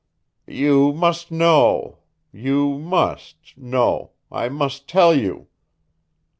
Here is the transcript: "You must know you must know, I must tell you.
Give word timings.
"You 0.47 0.93
must 0.93 1.29
know 1.31 1.99
you 2.31 2.79
must 2.79 3.55
know, 3.55 4.13
I 4.31 4.49
must 4.49 4.87
tell 4.89 5.13
you. 5.13 5.47